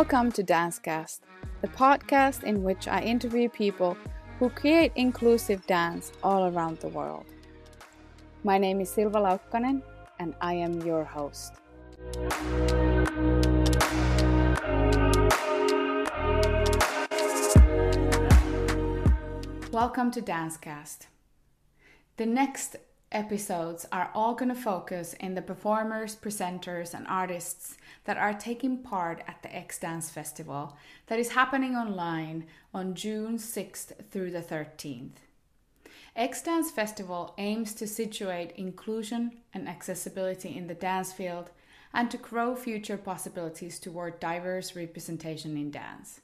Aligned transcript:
Welcome 0.00 0.32
to 0.32 0.42
Dancecast, 0.42 1.20
the 1.60 1.68
podcast 1.68 2.42
in 2.42 2.62
which 2.62 2.88
I 2.88 3.02
interview 3.02 3.50
people 3.50 3.98
who 4.38 4.48
create 4.48 4.92
inclusive 4.96 5.66
dance 5.66 6.10
all 6.22 6.46
around 6.46 6.78
the 6.78 6.88
world. 6.88 7.26
My 8.42 8.56
name 8.56 8.80
is 8.80 8.88
Silva 8.88 9.18
Laukkanen, 9.18 9.82
and 10.18 10.34
I 10.40 10.54
am 10.54 10.80
your 10.80 11.04
host. 11.04 11.52
Welcome 19.70 20.10
to 20.12 20.22
Dancecast. 20.22 21.08
The 22.16 22.24
next 22.24 22.76
episodes 23.12 23.86
are 23.90 24.10
all 24.14 24.34
going 24.34 24.48
to 24.48 24.54
focus 24.54 25.14
in 25.14 25.34
the 25.34 25.42
performers, 25.42 26.14
presenters, 26.14 26.94
and 26.94 27.06
artists 27.08 27.76
that 28.04 28.16
are 28.16 28.34
taking 28.34 28.78
part 28.78 29.22
at 29.26 29.42
the 29.42 29.54
X 29.54 29.80
Dance 29.80 30.10
Festival 30.10 30.76
that 31.06 31.18
is 31.18 31.32
happening 31.32 31.74
online 31.74 32.46
on 32.72 32.94
June 32.94 33.36
6th 33.36 33.92
through 34.10 34.30
the 34.30 34.42
13th. 34.42 35.18
X 36.14 36.42
Dance 36.42 36.70
Festival 36.70 37.34
aims 37.38 37.74
to 37.74 37.86
situate 37.86 38.52
inclusion 38.52 39.32
and 39.52 39.68
accessibility 39.68 40.56
in 40.56 40.68
the 40.68 40.74
dance 40.74 41.12
field 41.12 41.50
and 41.92 42.10
to 42.10 42.16
grow 42.16 42.54
future 42.54 42.96
possibilities 42.96 43.80
toward 43.80 44.20
diverse 44.20 44.76
representation 44.76 45.56
in 45.56 45.72
dance. 45.72 46.20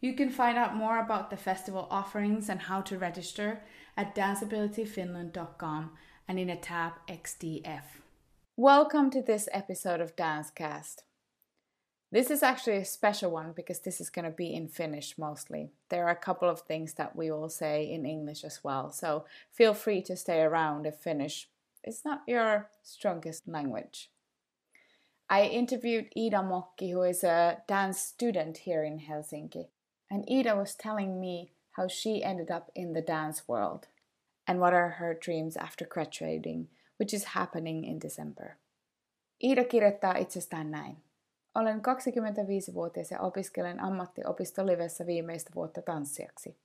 You 0.00 0.14
can 0.14 0.30
find 0.30 0.58
out 0.58 0.76
more 0.76 0.98
about 0.98 1.30
the 1.30 1.36
festival 1.36 1.88
offerings 1.90 2.48
and 2.48 2.60
how 2.60 2.82
to 2.82 2.98
register 2.98 3.62
at 3.96 4.14
danceabilityfinland.com 4.14 5.90
and 6.26 6.38
in 6.38 6.50
a 6.50 6.56
tab 6.56 6.94
XDF. 7.08 7.84
Welcome 8.56 9.10
to 9.10 9.22
this 9.22 9.48
episode 9.52 10.00
of 10.00 10.16
Dancecast. 10.16 11.02
This 12.10 12.30
is 12.30 12.42
actually 12.42 12.76
a 12.76 12.84
special 12.84 13.30
one 13.30 13.52
because 13.54 13.80
this 13.80 14.00
is 14.00 14.10
going 14.10 14.24
to 14.24 14.30
be 14.30 14.54
in 14.54 14.68
Finnish 14.68 15.18
mostly. 15.18 15.70
There 15.88 16.06
are 16.06 16.12
a 16.12 16.16
couple 16.16 16.48
of 16.48 16.60
things 16.60 16.94
that 16.94 17.16
we 17.16 17.30
will 17.30 17.48
say 17.48 17.90
in 17.90 18.06
English 18.06 18.44
as 18.44 18.62
well, 18.62 18.92
so 18.92 19.24
feel 19.50 19.74
free 19.74 20.02
to 20.02 20.16
stay 20.16 20.40
around 20.40 20.86
if 20.86 20.96
Finnish 20.96 21.48
is 21.82 22.04
not 22.04 22.22
your 22.26 22.70
strongest 22.82 23.48
language. 23.48 24.10
I 25.28 25.44
interviewed 25.44 26.12
Ida 26.16 26.38
Mokki, 26.38 26.92
who 26.92 27.02
is 27.02 27.24
a 27.24 27.62
dance 27.66 27.98
student 27.98 28.58
here 28.58 28.84
in 28.84 29.00
Helsinki, 29.00 29.68
and 30.10 30.24
Ida 30.30 30.54
was 30.54 30.74
telling 30.74 31.20
me 31.20 31.52
how 31.78 31.88
she 31.88 32.24
ended 32.24 32.56
up 32.56 32.64
in 32.74 32.92
the 32.92 33.04
dance 33.06 33.44
world 33.48 33.84
and 34.48 34.58
what 34.58 34.74
are 34.74 34.94
her 35.00 35.16
dreams 35.26 35.56
after 35.56 35.88
graduating, 35.88 36.68
which 37.00 37.14
is 37.14 37.24
happening 37.24 37.84
in 37.84 38.00
December. 38.00 38.50
Ida 39.40 39.64
kirjoittaa 39.64 40.16
itsestään 40.16 40.70
näin. 40.70 40.96
Olen 41.54 41.78
25-vuotias 41.78 43.10
ja 43.10 43.20
opiskelen 43.20 43.80
ammattiopisto-livessä 43.80 45.06
viimeistä 45.06 45.50
vuotta 45.54 45.82
tanssijaksi. 45.82 46.56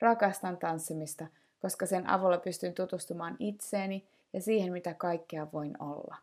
Rakastan 0.00 0.56
tanssimista, 0.56 1.26
koska 1.60 1.86
sen 1.86 2.06
avulla 2.06 2.38
pystyn 2.38 2.74
tutustumaan 2.74 3.36
itseeni 3.38 4.08
ja 4.32 4.40
siihen, 4.40 4.72
mitä 4.72 4.94
kaikkea 4.94 5.52
voin 5.52 5.82
olla. 5.82 6.16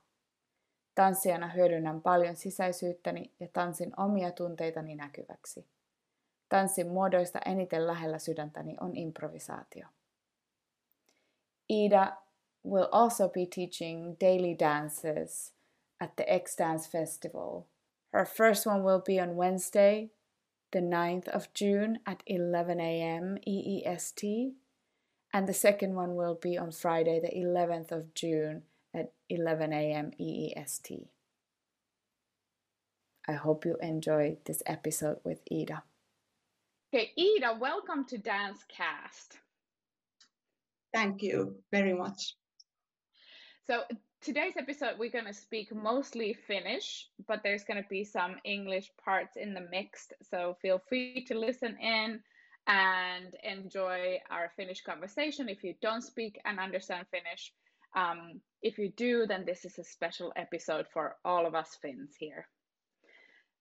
Tanssijana 0.96 1.48
hyödynnän 1.48 2.02
paljon 2.02 2.36
sisäisyyttäni 2.36 3.32
ja 3.40 3.48
tanssin 3.54 3.94
omia 3.98 4.32
tunteitani 4.32 4.96
näkyväksi. 4.96 5.66
Tanssin 6.50 6.88
muodoista 6.88 7.40
eniten 7.46 7.88
lähellä 7.88 8.20
sydäntäni 8.20 8.76
on 8.82 8.96
improvisaatio. 8.96 9.88
Ida 11.70 12.18
will 12.66 12.88
also 12.92 13.30
be 13.30 13.46
teaching 13.46 14.16
daily 14.20 14.56
dances 14.60 15.54
at 16.00 16.16
the 16.16 16.26
X 16.28 16.58
Dance 16.58 16.90
Festival. 16.90 17.62
Her 18.14 18.26
first 18.26 18.68
one 18.68 18.84
will 18.84 19.02
be 19.02 19.22
on 19.22 19.36
Wednesday, 19.36 20.10
the 20.72 20.80
9th 20.80 21.36
of 21.36 21.46
June 21.62 22.00
at 22.06 22.24
11 22.26 22.80
a.m. 22.80 23.38
EEST, 23.48 24.24
and 25.34 25.48
the 25.48 25.54
second 25.54 25.96
one 25.96 26.16
will 26.16 26.36
be 26.42 26.58
on 26.58 26.72
Friday, 26.72 27.20
the 27.20 27.36
11th 27.36 27.92
of 27.92 28.14
June 28.14 28.64
at 28.94 29.14
11 29.30 29.74
a.m. 29.74 30.12
EEST. 30.20 31.08
I 33.28 33.34
hope 33.34 33.66
you 33.66 33.78
enjoy 33.80 34.38
this 34.46 34.64
episode 34.66 35.20
with 35.24 35.42
Ida. 35.52 35.84
Okay, 36.92 37.12
Ida, 37.20 37.56
welcome 37.60 38.04
to 38.06 38.18
Dancecast. 38.18 39.38
Thank 40.92 41.22
you 41.22 41.62
very 41.72 41.94
much. 41.94 42.34
So, 43.68 43.84
today's 44.24 44.58
episode, 44.58 44.98
we're 44.98 45.12
going 45.12 45.28
to 45.28 45.34
speak 45.34 45.72
mostly 45.72 46.36
Finnish, 46.48 47.08
but 47.28 47.42
there's 47.44 47.64
going 47.64 47.80
to 47.80 47.88
be 47.90 48.04
some 48.04 48.38
English 48.44 48.90
parts 49.06 49.38
in 49.38 49.54
the 49.54 49.68
mix. 49.70 50.08
So, 50.32 50.58
feel 50.64 50.82
free 50.90 51.26
to 51.28 51.38
listen 51.38 51.78
in 51.80 52.22
and 52.66 53.36
enjoy 53.44 54.18
our 54.32 54.52
Finnish 54.58 54.82
conversation 54.82 55.48
if 55.48 55.64
you 55.64 55.76
don't 55.84 56.02
speak 56.02 56.42
and 56.44 56.60
understand 56.60 57.06
Finnish. 57.12 57.54
Um, 57.96 58.42
if 58.64 58.80
you 58.80 58.92
do, 58.98 59.28
then 59.28 59.46
this 59.46 59.64
is 59.64 59.78
a 59.78 59.84
special 59.84 60.34
episode 60.36 60.88
for 60.92 61.18
all 61.24 61.46
of 61.46 61.54
us 61.54 61.78
Finns 61.84 62.16
here. 62.18 62.48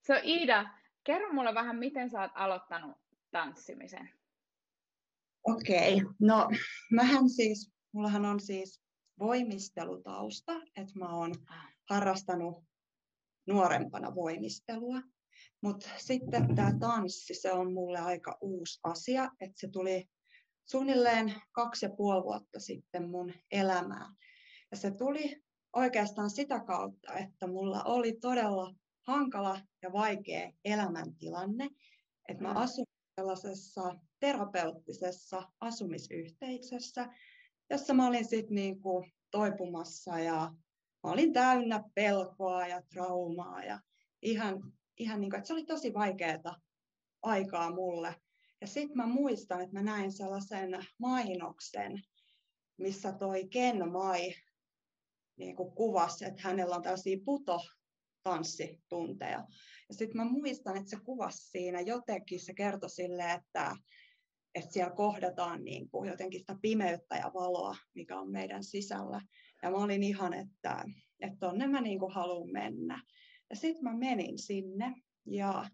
So 0.06 0.14
Ida, 0.14 0.64
kerro 1.04 1.32
mulle 1.32 1.54
vähän, 1.54 1.76
miten 1.76 2.10
sä 2.10 2.20
oot 2.22 2.32
aloittanut 2.34 2.96
tanssimisen? 3.30 4.10
Okei, 5.44 5.94
okay. 5.94 6.12
no 6.20 6.48
mähän 6.90 7.30
siis, 7.30 7.70
mullahan 7.92 8.24
on 8.24 8.40
siis 8.40 8.82
voimistelutausta, 9.18 10.52
että 10.52 10.98
mä 10.98 11.16
oon 11.16 11.32
ah. 11.48 11.68
harrastanut 11.90 12.64
nuorempana 13.46 14.14
voimistelua. 14.14 15.02
Mutta 15.62 15.88
sitten 15.96 16.54
tämä 16.54 16.72
tanssi, 16.80 17.34
se 17.34 17.52
on 17.52 17.72
mulle 17.72 17.98
aika 17.98 18.38
uusi 18.40 18.80
asia, 18.84 19.30
että 19.40 19.60
se 19.60 19.68
tuli 19.68 20.08
suunnilleen 20.70 21.34
kaksi 21.52 21.86
ja 21.86 21.90
puoli 21.96 22.22
vuotta 22.22 22.60
sitten 22.60 23.10
mun 23.10 23.32
elämään. 23.50 24.14
Ja 24.70 24.76
se 24.76 24.90
tuli 24.90 25.42
oikeastaan 25.72 26.30
sitä 26.30 26.60
kautta, 26.60 27.14
että 27.14 27.46
mulla 27.46 27.82
oli 27.84 28.12
todella 28.20 28.74
hankala 29.06 29.60
ja 29.82 29.92
vaikea 29.92 30.52
elämäntilanne, 30.64 31.68
että 32.28 32.42
mä 32.42 32.52
mm. 32.52 32.56
Asun 33.18 33.36
sellaisessa 33.36 33.94
terapeuttisessa 34.20 35.42
asumisyhteisössä, 35.60 37.08
jossa 37.70 37.94
mä 37.94 38.06
olin 38.06 38.24
sitten 38.24 38.54
niinku 38.54 39.04
toipumassa 39.30 40.18
ja 40.18 40.52
mä 41.02 41.10
olin 41.10 41.32
täynnä 41.32 41.84
pelkoa 41.94 42.66
ja 42.66 42.82
traumaa 42.82 43.64
ja 43.64 43.80
ihan, 44.22 44.72
ihan 44.98 45.20
niin 45.20 45.30
kuin, 45.30 45.38
että 45.38 45.46
se 45.48 45.52
oli 45.52 45.64
tosi 45.64 45.94
vaikeaa 45.94 46.56
aikaa 47.22 47.74
mulle. 47.74 48.14
Ja 48.60 48.66
sitten 48.66 48.96
mä 48.96 49.06
muistan, 49.06 49.60
että 49.60 49.74
mä 49.74 49.82
näin 49.82 50.12
sellaisen 50.12 50.86
mainoksen, 50.98 52.02
missä 52.76 53.12
toi 53.12 53.48
Ken 53.48 53.92
Mai 53.92 54.34
niin 55.36 55.56
kuvasi, 55.56 56.24
että 56.24 56.42
hänellä 56.42 56.76
on 56.76 56.82
tällaisia 56.82 57.18
puto 57.24 57.60
tanssitunteja. 58.28 59.44
Ja 59.88 59.94
sitten 59.94 60.16
mä 60.16 60.24
muistan, 60.24 60.76
että 60.76 60.90
se 60.90 60.96
kuvasi 61.04 61.50
siinä 61.50 61.80
jotenkin, 61.80 62.40
se 62.40 62.54
kertoi 62.54 62.90
sille, 62.90 63.32
että, 63.32 63.76
että 64.54 64.72
siellä 64.72 64.94
kohdataan 64.94 65.64
niin 65.64 65.90
kuin 65.90 66.08
jotenkin 66.08 66.40
sitä 66.40 66.56
pimeyttä 66.62 67.16
ja 67.16 67.30
valoa, 67.34 67.76
mikä 67.94 68.20
on 68.20 68.30
meidän 68.30 68.64
sisällä. 68.64 69.20
Ja 69.62 69.70
mä 69.70 69.76
olin 69.76 70.02
ihan, 70.02 70.32
että, 70.34 70.84
että 71.20 71.36
tonne 71.40 71.66
mä 71.66 71.80
niin 71.80 71.98
kuin 71.98 72.12
haluan 72.12 72.52
mennä. 72.52 73.02
Ja 73.50 73.56
sitten 73.56 73.84
mä 73.84 73.96
menin 73.96 74.38
sinne 74.38 74.94
ja, 75.26 75.64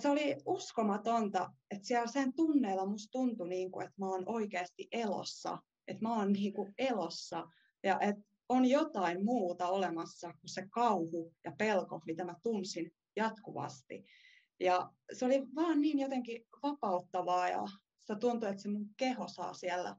se 0.00 0.08
oli 0.08 0.36
uskomatonta, 0.46 1.50
että 1.70 1.86
siellä 1.86 2.06
sen 2.06 2.32
tunneilla 2.34 2.86
musta 2.86 3.10
tuntui, 3.12 3.48
niin 3.48 3.72
kuin, 3.72 3.84
että 3.84 3.96
mä 3.98 4.06
oon 4.06 4.22
oikeasti 4.26 4.88
elossa. 4.92 5.58
Että 5.88 6.02
mä 6.02 6.16
oon 6.16 6.32
niin 6.32 6.52
kuin 6.52 6.74
elossa 6.78 7.48
ja 7.82 8.00
että 8.00 8.31
on 8.48 8.64
jotain 8.64 9.24
muuta 9.24 9.68
olemassa 9.68 10.32
kuin 10.32 10.50
se 10.50 10.66
kauhu 10.70 11.34
ja 11.44 11.52
pelko, 11.58 12.00
mitä 12.06 12.24
mä 12.24 12.34
tunsin 12.42 12.94
jatkuvasti. 13.16 14.04
Ja 14.60 14.92
se 15.12 15.24
oli 15.24 15.42
vaan 15.54 15.80
niin 15.80 15.98
jotenkin 15.98 16.46
vapauttavaa 16.62 17.48
ja 17.48 17.62
se 18.00 18.16
tuntui, 18.16 18.48
että 18.48 18.62
se 18.62 18.68
mun 18.68 18.88
keho 18.96 19.28
saa 19.28 19.54
siellä 19.54 19.96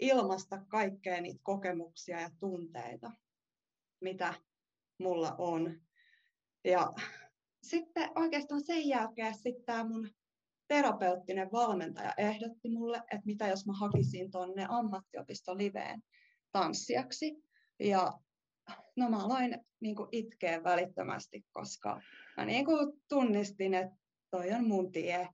ilmasta 0.00 0.64
kaikkea 0.68 1.20
niitä 1.20 1.40
kokemuksia 1.42 2.20
ja 2.20 2.30
tunteita, 2.40 3.12
mitä 4.00 4.34
mulla 4.98 5.34
on. 5.38 5.80
Ja 6.64 6.92
sitten 7.62 8.10
oikeastaan 8.14 8.64
sen 8.64 8.88
jälkeen 8.88 9.34
sitten 9.34 9.64
tämä 9.64 9.84
mun 9.84 10.08
terapeuttinen 10.68 11.52
valmentaja 11.52 12.14
ehdotti 12.16 12.68
mulle, 12.68 12.96
että 12.96 13.26
mitä 13.26 13.48
jos 13.48 13.66
mä 13.66 13.72
hakisin 13.72 14.30
tuonne 14.30 14.66
ammattiopiston 14.68 15.58
liveen 15.58 16.02
tanssijaksi. 16.52 17.42
Ja 17.82 18.12
no 18.96 19.10
mä 19.10 19.24
aloin 19.24 19.58
niin 19.80 19.96
kuin 19.96 20.08
itkeä 20.12 20.64
välittömästi, 20.64 21.44
koska 21.52 22.00
mä 22.36 22.44
niin 22.44 22.64
kuin 22.64 23.02
tunnistin, 23.08 23.74
että 23.74 23.96
toi 24.30 24.52
on 24.52 24.68
mun 24.68 24.92
tie. 24.92 25.28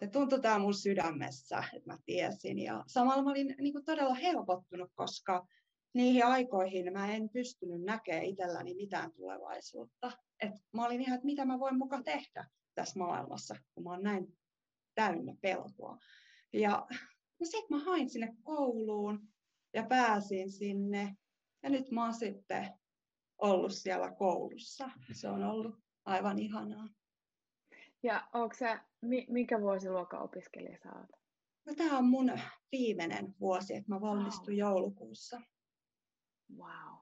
Se 0.00 0.06
tuntui 0.06 0.40
tää 0.40 0.58
mun 0.58 0.74
sydämessä, 0.74 1.64
että 1.72 1.92
mä 1.92 1.98
tiesin. 2.06 2.58
Ja 2.58 2.84
samalla 2.86 3.22
mä 3.22 3.30
olin 3.30 3.54
niin 3.58 3.72
kuin 3.72 3.84
todella 3.84 4.14
helpottunut, 4.14 4.90
koska 4.94 5.46
niihin 5.94 6.26
aikoihin 6.26 6.92
mä 6.92 7.12
en 7.12 7.28
pystynyt 7.28 7.82
näkemään 7.82 8.24
itselläni 8.24 8.74
mitään 8.74 9.12
tulevaisuutta. 9.12 10.12
että 10.42 10.60
mä 10.72 10.86
olin 10.86 11.00
ihan, 11.00 11.14
että 11.14 11.26
mitä 11.26 11.44
mä 11.44 11.58
voin 11.58 11.78
muka 11.78 12.02
tehdä 12.02 12.46
tässä 12.74 12.98
maailmassa, 12.98 13.56
kun 13.74 13.84
mä 13.84 13.90
oon 13.90 14.02
näin 14.02 14.38
täynnä 14.94 15.34
pelkoa. 15.40 15.98
Ja 16.52 16.86
no 17.40 17.46
sitten 17.46 17.76
mä 17.76 17.84
hain 17.84 18.10
sinne 18.10 18.34
kouluun 18.42 19.28
ja 19.74 19.86
pääsin 19.86 20.50
sinne. 20.50 21.16
Ja 21.62 21.70
nyt 21.70 21.90
mä 21.90 22.04
oon 22.04 22.14
sitten 22.14 22.68
ollut 23.38 23.72
siellä 23.72 24.10
koulussa. 24.10 24.90
Se 25.12 25.28
on 25.28 25.44
ollut 25.44 25.74
aivan 26.04 26.38
ihanaa. 26.38 26.88
Ja 28.02 28.28
onko 28.32 28.54
sä, 28.54 28.84
minkä 29.28 29.60
vuosiluokan 29.60 30.22
opiskelija 30.22 30.78
sä 30.78 30.88
oot? 30.98 31.10
No, 31.66 31.74
tämä 31.74 31.98
on 31.98 32.04
mun 32.04 32.32
viimeinen 32.72 33.34
vuosi, 33.40 33.74
että 33.74 33.92
mä 33.92 34.00
valmistun 34.00 34.48
wow. 34.48 34.58
joulukuussa. 34.58 35.40
Wow. 36.56 36.98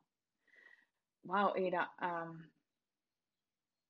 Wow, 1.28 1.66
Ida. 1.66 1.92
Um, 2.02 2.50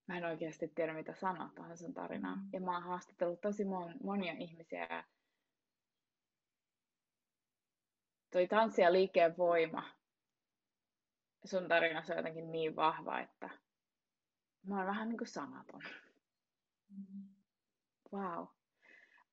mä 0.07 0.19
en 0.19 0.25
oikeasti 0.25 0.69
tiedä, 0.69 0.95
mitä 0.95 1.15
sanoa 1.15 1.51
tuohon 1.55 1.77
sun 1.77 1.95
tarinaan. 1.95 2.49
Ja 2.53 2.61
mä 2.61 2.73
oon 2.73 2.83
haastatellut 2.83 3.41
tosi 3.41 3.65
mon, 3.65 3.95
monia 4.03 4.33
ihmisiä. 4.33 5.05
Toi 8.31 8.49
tanssi 8.49 8.83
ja 8.83 8.93
liikkeen 8.93 9.37
voima 9.37 9.98
sun 11.45 11.69
tarinassa 11.69 12.13
on 12.13 12.19
jotenkin 12.19 12.53
niin 12.53 12.77
vahva, 12.77 13.21
että 13.21 13.51
mä 14.67 14.77
oon 14.77 14.87
vähän 14.87 15.09
niin 15.09 15.19
kuin 15.19 15.29
sanaton. 15.29 15.83
Wow. 18.13 18.47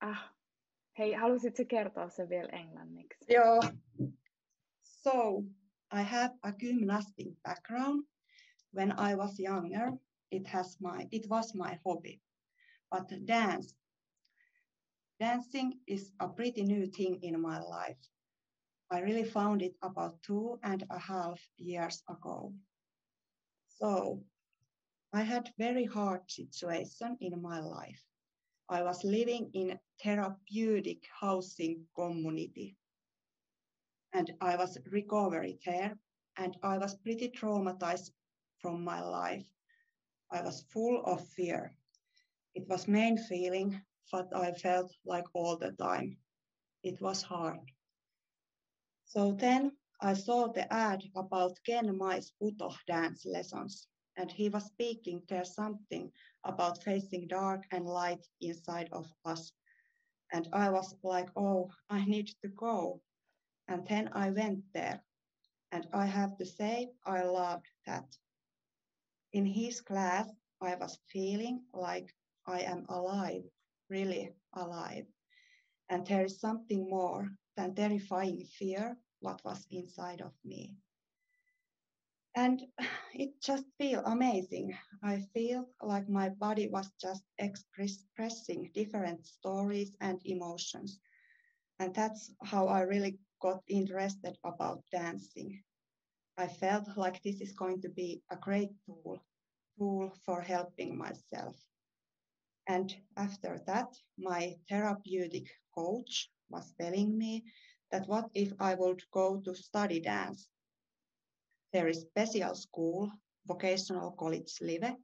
Ah. 0.01 0.35
Hei, 0.97 1.13
halusitko 1.13 1.63
kertoa 1.67 2.09
sen 2.09 2.29
vielä 2.29 2.49
englanniksi? 2.49 3.33
Joo. 3.33 3.59
So, 4.83 5.43
I 5.99 6.03
have 6.03 6.33
a 6.41 6.51
gymnastic 6.51 7.27
background. 7.43 8.05
When 8.75 8.91
I 8.91 9.15
was 9.15 9.39
younger, 9.39 9.91
it 10.31 10.47
has 10.47 10.79
my 10.81 11.07
it 11.11 11.29
was 11.29 11.53
my 11.55 11.79
hobby. 11.85 12.21
But 12.89 13.27
dance 13.27 13.75
dancing 15.19 15.73
is 15.87 16.13
a 16.19 16.27
pretty 16.27 16.63
new 16.63 16.87
thing 16.87 17.23
in 17.23 17.41
my 17.41 17.59
life. 17.59 17.99
I 18.91 18.99
really 19.01 19.23
found 19.23 19.61
it 19.61 19.75
about 19.81 20.21
two 20.21 20.59
and 20.63 20.83
a 20.89 20.99
half 20.99 21.39
years 21.57 22.03
ago. 22.09 22.53
So 23.67 24.23
I 25.13 25.21
had 25.21 25.53
very 25.57 25.85
hard 25.85 26.29
situation 26.29 27.17
in 27.21 27.41
my 27.41 27.59
life. 27.59 28.03
I 28.69 28.83
was 28.83 29.03
living 29.03 29.49
in 29.53 29.79
therapeutic 30.03 31.03
housing 31.19 31.85
community 31.95 32.75
and 34.13 34.31
I 34.41 34.55
was 34.55 34.77
recovery 34.91 35.59
there 35.65 35.97
and 36.37 36.57
I 36.63 36.77
was 36.77 36.95
pretty 36.95 37.29
traumatized 37.29 38.11
from 38.59 38.83
my 38.83 39.01
life. 39.01 39.47
I 40.31 40.41
was 40.41 40.65
full 40.69 41.03
of 41.05 41.27
fear. 41.29 41.75
It 42.55 42.67
was 42.69 42.87
main 42.87 43.17
feeling 43.17 43.81
what 44.11 44.27
I 44.35 44.51
felt 44.53 44.91
like 45.05 45.25
all 45.33 45.57
the 45.57 45.71
time. 45.73 46.17
It 46.83 47.01
was 47.01 47.21
hard. 47.21 47.59
So 49.05 49.31
then 49.31 49.71
I 50.01 50.13
saw 50.13 50.47
the 50.47 50.71
ad 50.73 51.03
about 51.15 51.59
Ken 51.65 51.97
Mai's 51.97 52.31
Puto 52.31 52.75
dance 52.87 53.25
lessons 53.25 53.87
and 54.17 54.31
he 54.31 54.49
was 54.49 54.65
speaking 54.65 55.21
there 55.27 55.45
something 55.45 56.11
about 56.43 56.83
facing 56.83 57.27
dark 57.27 57.63
and 57.71 57.85
light 57.85 58.25
inside 58.41 58.89
of 58.91 59.07
us. 59.25 59.51
And 60.31 60.47
I 60.53 60.69
was 60.69 60.95
like, 61.03 61.29
oh, 61.35 61.71
I 61.89 62.05
need 62.05 62.27
to 62.41 62.47
go. 62.49 63.01
And 63.67 63.85
then 63.87 64.09
I 64.13 64.29
went 64.31 64.63
there. 64.73 65.03
And 65.71 65.87
I 65.93 66.05
have 66.05 66.37
to 66.37 66.45
say, 66.45 66.91
I 67.05 67.23
loved 67.23 67.67
that. 67.85 68.05
In 69.33 69.45
his 69.45 69.81
class, 69.81 70.29
I 70.61 70.75
was 70.75 70.99
feeling 71.11 71.63
like 71.73 72.13
I 72.47 72.61
am 72.61 72.85
alive, 72.89 73.43
really 73.89 74.33
alive. 74.53 75.05
And 75.89 76.05
there 76.07 76.25
is 76.25 76.39
something 76.39 76.89
more 76.89 77.29
than 77.57 77.75
terrifying 77.75 78.45
fear 78.45 78.97
what 79.19 79.43
was 79.43 79.65
inside 79.71 80.21
of 80.21 80.33
me. 80.43 80.75
And 82.35 82.61
it 83.13 83.41
just 83.41 83.65
feel 83.77 84.01
amazing. 84.05 84.77
I 85.03 85.21
feel 85.33 85.69
like 85.81 86.09
my 86.09 86.29
body 86.29 86.67
was 86.67 86.91
just 87.01 87.23
expressing 87.39 88.71
different 88.73 89.25
stories 89.25 89.95
and 90.01 90.21
emotions. 90.25 90.99
And 91.79 91.93
that's 91.93 92.31
how 92.43 92.67
i 92.67 92.81
really 92.81 93.19
got 93.41 93.61
interested 93.67 94.37
about 94.43 94.83
dancing. 94.91 95.61
I 96.37 96.47
felt 96.47 96.97
like 96.97 97.21
this 97.23 97.41
is 97.41 97.53
going 97.53 97.81
to 97.81 97.89
be 97.89 98.21
a 98.31 98.35
great 98.35 98.71
tool 98.85 99.23
tool 99.77 100.13
for 100.25 100.41
helping 100.41 100.97
myself. 100.97 101.55
And 102.67 102.95
after 103.17 103.59
that 103.67 103.93
my 104.17 104.55
therapeutic 104.69 105.47
coach 105.73 106.29
was 106.49 106.73
telling 106.79 107.17
me 107.17 107.43
that 107.91 108.07
what 108.07 108.29
if 108.33 108.53
i 108.59 108.73
would 108.75 109.01
go 109.11 109.41
to 109.43 109.53
study 109.55 109.99
dance 109.99 110.49
there 111.75 111.89
is 111.89 112.03
special 112.03 112.55
school, 112.55 113.11
vocational 113.45 114.11
college 114.11 114.59
Live, 114.61 114.95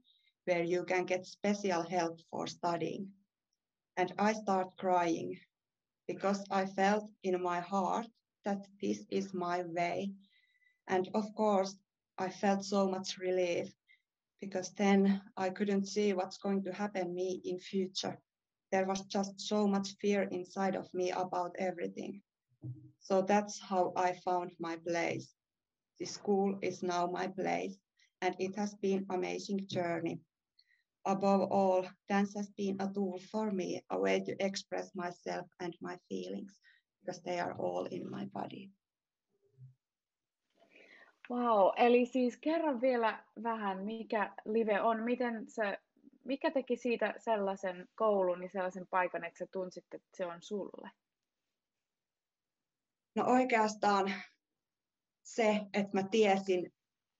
where 0.46 0.64
you 0.64 0.86
can 0.86 1.06
get 1.06 1.26
special 1.26 1.84
help 1.84 2.22
for 2.30 2.48
studying. 2.48 3.10
And 3.98 4.14
I 4.18 4.32
start 4.32 4.78
crying 4.78 5.38
because 6.08 6.46
I 6.50 6.66
felt 6.66 7.12
in 7.24 7.44
my 7.44 7.60
heart 7.60 8.08
that 8.46 8.66
this 8.82 9.06
is 9.10 9.34
my 9.34 9.64
way. 9.64 10.14
And 10.88 11.10
of 11.14 11.26
course, 11.36 11.76
I 12.18 12.30
felt 12.30 12.64
so 12.64 12.88
much 12.88 13.18
relief 13.18 13.74
because 14.40 14.72
then 14.72 15.22
I 15.36 15.50
couldn't 15.50 15.88
see 15.88 16.14
what's 16.14 16.38
going 16.38 16.64
to 16.64 16.72
happen 16.72 17.14
me 17.14 17.42
in 17.44 17.60
future. 17.60 18.18
There 18.72 18.86
was 18.86 19.02
just 19.02 19.40
so 19.40 19.68
much 19.68 19.96
fear 20.02 20.24
inside 20.32 20.76
of 20.76 20.94
me 20.94 21.12
about 21.12 21.56
everything. 21.60 22.22
So 23.00 23.22
that's 23.22 23.60
how 23.60 23.92
I 23.96 24.14
found 24.14 24.52
my 24.60 24.78
place. 24.88 25.36
The 26.00 26.06
school 26.06 26.58
is 26.62 26.84
now 26.84 27.08
my 27.08 27.28
place, 27.28 27.78
and 28.22 28.36
it 28.40 28.56
has 28.56 28.76
been 28.76 29.06
amazing 29.10 29.68
journey. 29.68 30.20
Above 31.06 31.52
all, 31.52 31.86
dance 32.10 32.36
has 32.38 32.50
been 32.58 32.78
a 32.80 32.88
tool 32.94 33.20
for 33.32 33.52
me, 33.52 33.82
a 33.90 34.00
way 34.00 34.20
to 34.20 34.36
express 34.46 34.96
myself 34.96 35.48
and 35.60 35.76
my 35.82 35.98
feelings, 36.10 36.60
because 37.00 37.22
they 37.24 37.40
are 37.40 37.56
all 37.60 37.86
in 37.86 38.10
my 38.10 38.26
body. 38.26 38.70
Wow, 41.30 41.74
eli 41.78 42.06
siis 42.06 42.38
kerran 42.38 42.82
vielä 42.82 43.24
vähän, 43.44 43.84
mikä 43.84 44.34
live 44.46 44.82
on, 44.82 45.04
miten 45.04 45.46
se, 45.48 45.78
mikä 46.26 46.52
teki 46.52 46.78
siitä 46.78 47.14
sellaisen 47.18 47.88
koulun 47.96 48.44
ja 48.44 48.50
sellaisen 48.50 48.88
paikan, 48.88 49.24
että 49.24 49.40
sä 49.40 49.48
tunsit, 49.52 49.86
että 49.94 50.10
se 50.18 50.26
on 50.26 50.42
sulle? 50.42 50.92
No 53.16 53.26
oikeastaan 53.26 54.14
se, 55.24 55.62
että 55.74 56.02
mä 56.02 56.04
tiesin, 56.04 56.74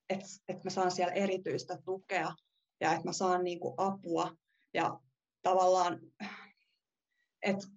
että, 0.10 0.26
että 0.48 0.64
mä 0.64 0.70
saan 0.70 0.92
siellä 0.92 1.14
erityistä 1.14 1.78
tukea 1.86 2.36
ja 2.80 2.92
että 2.92 3.06
mä 3.06 3.14
saan 3.14 3.44
niin 3.44 3.60
kuin 3.60 3.74
apua 3.78 4.36
ja 4.74 5.00
tavallaan, 5.42 6.00
että, 7.42 7.68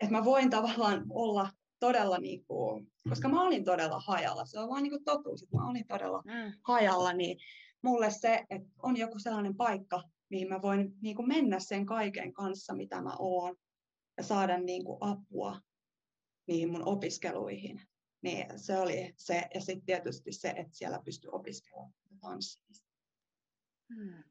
että 0.00 0.12
mä 0.12 0.24
voin 0.24 0.50
tavallaan 0.50 1.04
olla 1.10 1.50
todella, 1.80 2.18
niin 2.18 2.44
kuin, 2.46 2.92
koska 3.08 3.28
mä 3.28 3.42
olin 3.42 3.64
todella 3.64 4.00
hajalla, 4.06 4.46
se 4.46 4.58
on 4.58 4.68
vaan 4.68 4.82
niin 4.82 4.90
kuin 4.90 5.04
totuus, 5.04 5.42
että 5.42 5.56
mä 5.56 5.68
olin 5.68 5.86
todella 5.86 6.22
mm. 6.24 6.52
hajalla, 6.62 7.12
niin 7.12 7.38
mulle 7.82 8.10
se, 8.10 8.44
että 8.50 8.68
on 8.82 8.96
joku 8.96 9.18
sellainen 9.18 9.56
paikka, 9.56 10.02
mihin 10.34 10.48
mä 10.48 10.62
voin 10.62 10.94
niin 11.00 11.16
kuin 11.16 11.28
mennä 11.28 11.60
sen 11.60 11.86
kaiken 11.86 12.32
kanssa, 12.32 12.74
mitä 12.74 13.02
mä 13.02 13.16
oon, 13.18 13.56
ja 14.16 14.22
saada 14.22 14.58
niin 14.58 14.84
kuin 14.84 14.98
apua 15.00 15.60
niihin 16.46 16.72
mun 16.72 16.84
opiskeluihin, 16.84 17.80
niin 18.22 18.46
se 18.56 18.78
oli 18.78 19.14
se, 19.16 19.42
ja 19.54 19.60
sitten 19.60 19.86
tietysti 19.86 20.32
se, 20.32 20.48
että 20.48 20.76
siellä 20.76 21.00
pystyy 21.04 21.30
opiskelemaan 21.30 21.92
tanssimista. 22.20 22.88
Hmm. 23.94 24.22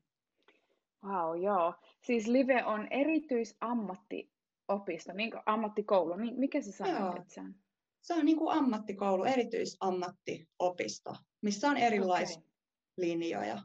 Wow, 1.04 1.44
joo. 1.44 1.74
Siis 2.02 2.28
Live 2.28 2.66
on 2.66 2.88
erityisammattiopisto, 2.92 5.14
niin 5.14 5.32
ammattikoulu. 5.46 6.14
Mikä 6.38 6.62
se 6.62 6.72
sanoo, 6.72 7.16
että 7.16 7.34
se 7.34 7.42
on? 7.42 7.56
Se 8.02 8.14
on 8.14 8.26
niin 8.26 8.38
kuin 8.38 8.58
ammattikoulu, 8.58 9.24
erityisammattiopisto, 9.24 11.16
missä 11.42 11.68
on 11.68 11.78
erilaisia 11.78 12.38
okay. 12.38 12.50
linjoja. 12.98 13.64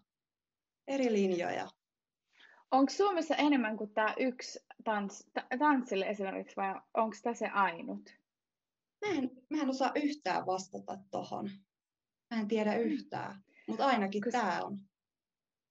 Eri 0.89 1.13
linjoja. 1.13 1.69
Onko 2.71 2.93
Suomessa 2.93 3.37
enemmän 3.37 3.77
kuin 3.77 3.91
tämä 3.95 4.15
yksi 4.19 4.67
tans, 4.85 5.31
tanssille 5.59 6.07
esimerkiksi, 6.07 6.57
vai 6.57 6.75
onko 6.95 7.17
tämä 7.23 7.35
se 7.35 7.47
ainut? 7.47 8.11
Mä 9.07 9.13
en, 9.13 9.31
mä 9.51 9.63
en 9.63 9.69
osaa 9.69 9.93
yhtään 9.95 10.47
vastata 10.47 10.99
tohon. 11.11 11.51
Mä 12.31 12.41
en 12.41 12.49
tiedä 12.49 12.75
mm. 12.75 12.81
yhtään, 12.81 13.43
mutta 13.69 13.87
ainakin 13.87 14.23
Koska... 14.23 14.41
tämä 14.41 14.61
on. 14.65 14.79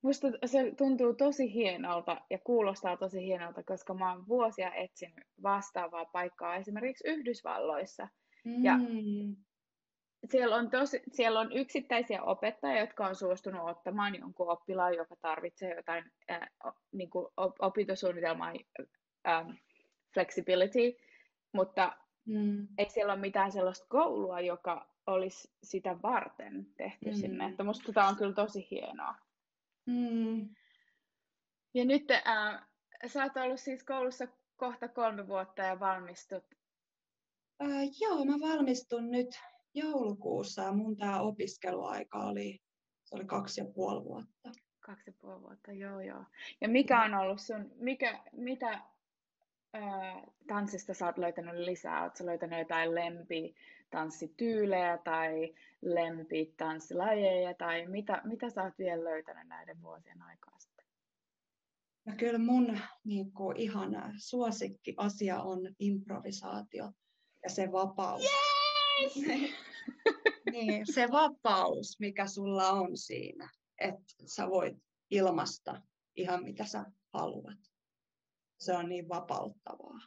Musta 0.01 0.27
se 0.45 0.73
tuntuu 0.77 1.13
tosi 1.13 1.53
hienolta 1.53 2.21
ja 2.29 2.39
kuulostaa 2.39 2.97
tosi 2.97 3.25
hienolta, 3.25 3.63
koska 3.63 3.93
mä 3.93 4.13
oon 4.13 4.27
vuosia 4.27 4.73
etsinyt 4.73 5.27
vastaavaa 5.43 6.05
paikkaa 6.05 6.55
esimerkiksi 6.55 7.07
Yhdysvalloissa. 7.07 8.07
Mm. 8.45 8.63
Ja 8.63 8.73
siellä 10.25 10.55
on, 10.55 10.69
tosi, 10.69 11.01
siellä 11.11 11.39
on 11.39 11.51
yksittäisiä 11.51 12.23
opettajia, 12.23 12.79
jotka 12.79 13.07
on 13.07 13.15
suostunut 13.15 13.69
ottamaan 13.69 14.15
jonkun 14.15 14.49
oppilaan, 14.49 14.93
joka 14.93 15.15
tarvitsee 15.21 15.75
jotain 15.75 16.11
äh, 16.31 16.49
niin 16.91 17.09
kuin 17.09 17.27
opintosuunnitelmaa 17.59 18.53
äh, 19.27 19.47
flexibility, 20.13 20.97
mutta 21.51 21.97
mm. 22.25 22.67
ei 22.77 22.89
siellä 22.89 23.13
ole 23.13 23.21
mitään 23.21 23.51
sellaista 23.51 23.85
koulua, 23.89 24.39
joka 24.39 24.93
olisi 25.07 25.51
sitä 25.63 26.01
varten 26.03 26.67
tehty 26.77 27.09
mm. 27.09 27.15
sinne. 27.15 27.45
Että 27.45 27.63
musta 27.63 27.93
tämä 27.93 28.07
on 28.07 28.15
kyllä 28.15 28.33
tosi 28.33 28.67
hienoa. 28.71 29.15
Mm. 29.85 30.49
Ja 31.73 31.85
nyt 31.85 32.11
äh, 32.11 32.67
sä 33.07 33.23
oot 33.23 33.37
ollut 33.37 33.59
siis 33.59 33.83
koulussa 33.83 34.27
kohta 34.55 34.87
kolme 34.87 35.27
vuotta 35.27 35.61
ja 35.61 35.79
valmistut. 35.79 36.43
Äh, 37.61 37.69
joo, 38.01 38.25
mä 38.25 38.33
valmistun 38.39 39.11
nyt 39.11 39.39
joulukuussa 39.77 40.61
ja 40.61 40.71
mun 40.71 40.97
tämä 40.97 41.21
opiskeluaika 41.21 42.19
oli, 42.19 42.59
se 43.03 43.15
oli 43.15 43.25
kaksi 43.25 43.61
ja 43.61 43.65
puoli 43.75 44.03
vuotta. 44.03 44.51
Kaksi 44.79 45.09
ja 45.09 45.13
puoli 45.21 45.41
vuotta, 45.41 45.71
joo 45.71 45.99
joo. 45.99 46.23
Ja 46.61 46.69
mikä 46.69 47.03
on 47.03 47.13
ollut 47.13 47.41
sun, 47.41 47.71
mikä, 47.75 48.23
mitä 48.31 48.81
ää, 49.73 50.21
tanssista 50.47 50.93
sä 50.93 51.05
oot 51.05 51.17
löytänyt 51.17 51.55
lisää? 51.55 52.03
Oletko 52.03 52.25
löytänyt 52.25 52.59
jotain 52.59 52.95
lempi 52.95 53.55
tanssityylejä 53.89 54.97
tai 54.97 55.53
lempi 55.81 56.53
tanssilajeja 56.57 57.53
tai 57.53 57.87
mitä, 57.87 58.21
mitä 58.23 58.49
sä 58.49 58.63
oot 58.63 58.73
vielä 58.77 59.03
löytänyt 59.03 59.47
näiden 59.47 59.81
vuosien 59.81 60.21
aikaa 60.21 60.59
sitten? 60.59 60.85
No 62.05 62.13
kyllä 62.17 62.39
mun 62.39 62.79
niin 63.03 63.31
kuin, 63.31 63.57
ihan 63.57 64.13
suosikki 64.17 64.93
asia 64.97 65.41
on 65.41 65.59
improvisaatio 65.79 66.91
ja 67.43 67.49
se 67.49 67.71
vapaus. 67.71 68.46
Yes! 69.01 69.15
niin, 70.51 70.93
se 70.93 71.07
vapaus, 71.11 71.99
mikä 71.99 72.27
sulla 72.27 72.69
on 72.69 72.97
siinä, 72.97 73.49
että 73.79 74.13
sä 74.25 74.49
voit 74.49 74.77
ilmasta 75.11 75.81
ihan 76.15 76.43
mitä 76.43 76.65
sä 76.65 76.85
haluat. 77.13 77.59
Se 78.59 78.73
on 78.73 78.89
niin 78.89 79.09
vapauttavaa. 79.09 79.99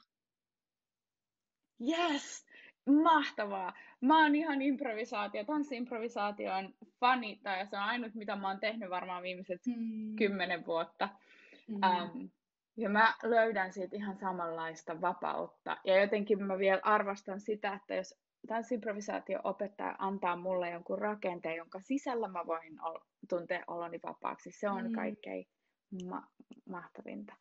Yes! 1.88 2.46
Mahtavaa! 3.02 3.72
Mä 4.00 4.22
oon 4.22 4.34
ihan 4.34 4.62
improvisaatio, 4.62 5.44
tanssi-improvisaation 5.44 6.74
fani, 7.00 7.40
tai 7.42 7.66
se 7.66 7.76
on 7.76 7.82
ainut, 7.82 8.14
mitä 8.14 8.36
mä 8.36 8.48
oon 8.48 8.60
tehnyt 8.60 8.90
varmaan 8.90 9.22
viimeiset 9.22 9.60
mm. 9.66 10.16
kymmenen 10.16 10.66
vuotta. 10.66 11.08
Mm. 11.68 11.74
Um, 11.74 12.30
ja 12.76 12.90
mä 12.90 13.14
löydän 13.22 13.72
siitä 13.72 13.96
ihan 13.96 14.16
samanlaista 14.16 15.00
vapautta. 15.00 15.76
Ja 15.84 16.00
jotenkin 16.00 16.42
mä 16.42 16.58
vielä 16.58 16.80
arvostan 16.84 17.40
sitä, 17.40 17.74
että 17.74 17.94
jos 17.94 18.14
tanssimprovisaatio-opettaja 18.46 19.96
antaa 19.98 20.36
mulle 20.36 20.70
jonkun 20.70 20.98
rakenteen, 20.98 21.56
jonka 21.56 21.80
sisällä 21.80 22.28
mä 22.28 22.46
voin 22.46 22.80
ol- 22.82 23.04
tuntea 23.28 23.64
oloni 23.66 24.00
vapaaksi, 24.02 24.50
se 24.50 24.68
on 24.68 24.84
mm. 24.84 24.92
kaikkein 24.92 25.46
ma- 26.08 26.28
mahtavinta. 26.68 27.34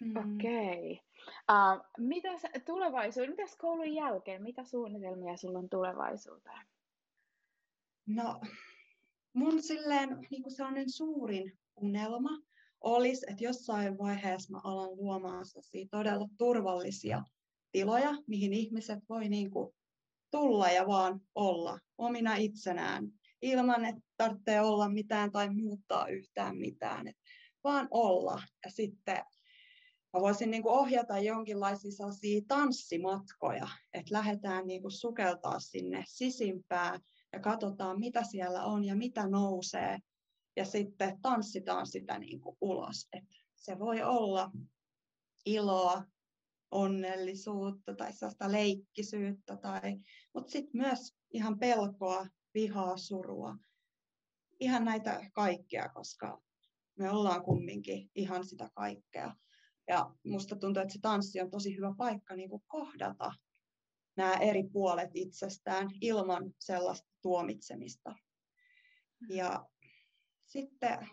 Mm. 0.00 0.16
Okei. 0.16 0.92
Okay. 0.92 1.76
Uh, 1.76 1.84
mitäs 1.98 2.42
tulevaisuus, 2.66 3.28
mitäs 3.28 3.56
koulun 3.56 3.94
jälkeen, 3.94 4.42
mitä 4.42 4.64
suunnitelmia 4.64 5.36
sulla 5.36 5.58
on 5.58 5.68
tulevaisuuteen? 5.68 6.66
No, 8.06 8.40
mun 9.32 9.62
silleen 9.62 10.26
niin 10.30 10.42
kuin 10.42 10.52
sellainen 10.52 10.90
suurin 10.90 11.58
unelma 11.76 12.30
olisi, 12.80 13.26
että 13.30 13.44
jossain 13.44 13.98
vaiheessa 13.98 14.52
mä 14.52 14.60
alan 14.64 14.96
luomaan 14.96 15.44
todella 15.90 16.28
turvallisia 16.38 17.22
tiloja, 17.72 18.10
mihin 18.26 18.52
ihmiset 18.52 18.98
voi 19.08 19.28
niin 19.28 19.50
kuin 19.50 19.74
tulla 20.34 20.70
ja 20.70 20.86
vaan 20.86 21.20
olla 21.34 21.78
omina 21.98 22.34
itsenään, 22.34 23.08
ilman 23.42 23.84
että 23.84 24.02
tarvitsee 24.16 24.60
olla 24.60 24.88
mitään 24.88 25.32
tai 25.32 25.54
muuttaa 25.54 26.06
yhtään 26.08 26.56
mitään, 26.56 27.08
Et 27.08 27.16
vaan 27.64 27.88
olla. 27.90 28.42
Ja 28.64 28.70
sitten 28.70 29.22
mä 30.12 30.20
voisin 30.20 30.50
niin 30.50 30.62
kuin 30.62 30.74
ohjata 30.74 31.18
jonkinlaisia 31.18 31.92
sellaisia 31.92 32.40
tanssimatkoja, 32.48 33.68
että 33.92 34.14
lähdetään 34.14 34.66
niin 34.66 34.82
kuin 34.82 34.92
sukeltaa 34.92 35.60
sinne 35.60 36.04
sisimpään 36.08 37.00
ja 37.32 37.40
katsotaan, 37.40 38.00
mitä 38.00 38.24
siellä 38.24 38.64
on 38.64 38.84
ja 38.84 38.96
mitä 38.96 39.28
nousee. 39.28 39.98
Ja 40.56 40.64
sitten 40.64 41.18
tanssitaan 41.22 41.86
sitä 41.86 42.18
niin 42.18 42.40
kuin 42.40 42.56
ulos. 42.60 43.08
Et 43.12 43.24
se 43.56 43.78
voi 43.78 44.02
olla 44.02 44.50
iloa, 45.46 46.02
onnellisuutta 46.70 47.94
tai 47.94 48.12
sellaista 48.12 48.52
leikkisyyttä, 48.52 49.56
tai, 49.56 49.96
mutta 50.34 50.52
sitten 50.52 50.80
myös 50.80 51.16
ihan 51.30 51.58
pelkoa, 51.58 52.26
vihaa, 52.54 52.96
surua. 52.96 53.56
Ihan 54.60 54.84
näitä 54.84 55.30
kaikkea, 55.32 55.88
koska 55.88 56.42
me 56.98 57.10
ollaan 57.10 57.44
kumminkin 57.44 58.10
ihan 58.14 58.46
sitä 58.46 58.70
kaikkea. 58.74 59.36
Ja 59.88 60.10
musta 60.24 60.56
tuntuu, 60.56 60.82
että 60.82 60.92
se 60.92 61.00
tanssi 61.00 61.40
on 61.40 61.50
tosi 61.50 61.76
hyvä 61.76 61.94
paikka 61.98 62.36
niin 62.36 62.50
kuin 62.50 62.62
kohdata 62.66 63.32
nämä 64.16 64.34
eri 64.34 64.62
puolet 64.72 65.10
itsestään 65.14 65.88
ilman 66.00 66.54
sellaista 66.58 67.08
tuomitsemista. 67.22 68.14
Ja 69.28 69.66
sitten 70.46 71.08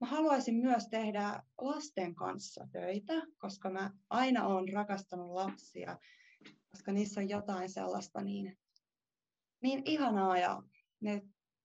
Mä 0.00 0.06
haluaisin 0.06 0.54
myös 0.54 0.88
tehdä 0.88 1.42
lasten 1.60 2.14
kanssa 2.14 2.68
töitä, 2.72 3.12
koska 3.38 3.70
mä 3.70 3.90
aina 4.10 4.46
olen 4.46 4.72
rakastanut 4.72 5.30
lapsia, 5.30 5.98
koska 6.70 6.92
niissä 6.92 7.20
on 7.20 7.28
jotain 7.28 7.70
sellaista 7.70 8.20
niin, 8.20 8.58
niin 9.62 9.82
ihanaa 9.84 10.38
ja 10.38 10.62
ne 11.00 11.22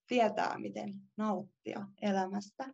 tietää, 0.08 0.60
miten 0.60 0.94
nauttia 1.18 1.88
elämästä. 2.02 2.74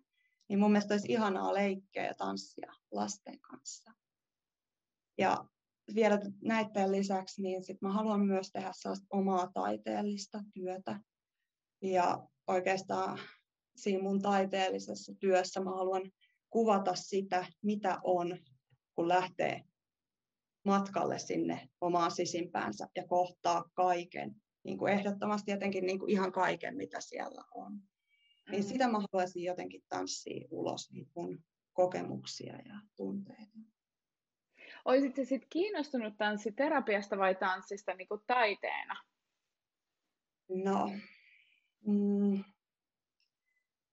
Niin 0.50 0.60
mun 0.60 0.72
mielestä 0.72 0.94
olisi 0.94 1.12
ihanaa 1.12 1.54
leikkiä 1.54 2.06
ja 2.06 2.13
tanssia 2.13 2.74
lasten 2.92 3.39
kanssa. 3.39 3.92
Ja 5.18 5.46
vielä 5.96 6.20
näiden 6.42 6.92
lisäksi, 6.92 7.42
niin 7.42 7.63
sit 7.63 7.82
mä 7.82 7.94
haluan 7.94 8.25
myös 8.25 8.51
tehdä 8.51 8.72
sellaista 8.74 9.08
omaa 9.10 9.51
taiteellista 9.54 10.44
työtä. 10.54 11.00
Ja 11.82 12.28
oikeastaan 12.48 13.20
siinä 13.79 14.03
mun 14.03 14.21
taiteellisessa 14.21 15.13
työssä 15.19 15.59
mä 15.59 15.69
haluan 15.69 16.12
kuvata 16.50 16.95
sitä, 16.95 17.45
mitä 17.62 17.98
on, 18.03 18.38
kun 18.95 19.07
lähtee 19.07 19.63
matkalle 20.65 21.19
sinne 21.19 21.69
omaan 21.81 22.12
sisimpäänsä 22.12 22.88
ja 22.95 23.07
kohtaa 23.07 23.63
kaiken. 23.74 24.36
Niin 24.63 24.77
kuin 24.77 24.93
ehdottomasti 24.93 25.51
jotenkin 25.51 25.86
niin 25.86 26.00
kuin 26.00 26.12
ihan 26.12 26.31
kaiken, 26.31 26.75
mitä 26.75 27.01
siellä 27.01 27.43
on. 27.55 27.79
Niin 28.51 28.63
sitä 28.63 28.88
mä 28.88 29.00
haluaisin 29.00 29.43
jotenkin 29.43 29.83
tanssia 29.89 30.48
ulos, 30.51 30.91
niin 30.91 31.09
mun 31.15 31.43
kokemuksia 31.74 32.53
ja 32.55 32.81
tunteita. 32.95 33.57
Olisitko 34.86 35.25
sitten 35.25 35.50
kiinnostunut 35.50 36.17
tanssiterapiasta 36.17 37.17
vai 37.17 37.36
tanssista 37.36 37.93
niin 37.93 38.07
kuin 38.07 38.21
taiteena? 38.27 38.95
No, 40.50 40.91
mm, 41.86 42.43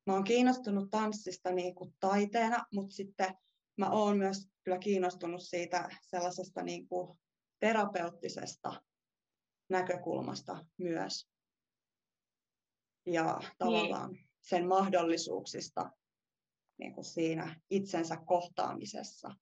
mä 0.07 0.13
oon 0.13 0.25
kiinnostunut 0.25 0.91
tanssista 0.91 1.51
niin 1.51 1.75
kuin 1.75 1.95
taiteena, 2.01 2.67
mutta 2.73 2.95
sitten 2.95 3.35
mä 3.77 3.91
oon 3.91 4.19
myös 4.19 4.49
kyllä 4.65 4.79
kiinnostunut 4.79 5.43
siitä 5.43 5.89
sellaisesta 6.03 6.63
niin 6.63 6.89
kuin 6.89 7.19
terapeuttisesta 7.61 8.83
näkökulmasta 9.69 10.67
myös. 10.79 11.29
Ja 13.07 13.41
tavallaan 13.59 14.13
niin. 14.13 14.29
sen 14.41 14.69
mahdollisuuksista 14.69 15.91
niin 16.79 16.95
kuin 16.95 17.05
siinä 17.05 17.61
itsensä 17.71 18.17
kohtaamisessa 18.17 19.37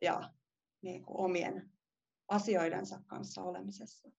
ja 0.00 0.32
niin 0.82 1.04
kuin 1.04 1.16
omien 1.16 1.72
asioidensa 2.28 3.00
kanssa 3.06 3.42
olemisessa. 3.42 4.10